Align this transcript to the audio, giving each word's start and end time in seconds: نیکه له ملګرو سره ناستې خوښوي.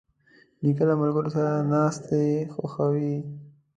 نیکه 0.63 0.83
له 0.89 0.93
ملګرو 1.01 1.29
سره 1.35 1.51
ناستې 1.71 2.23
خوښوي. 2.53 3.15